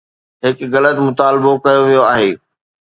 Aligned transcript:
هڪ 0.43 0.57
غلط 0.73 0.97
مطالبو 1.07 1.51
ڪيو 1.63 1.81
ويو 1.87 2.03
آهي 2.13 2.31